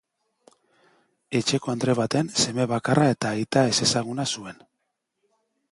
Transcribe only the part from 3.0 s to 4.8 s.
eta aita ezezaguna zuen.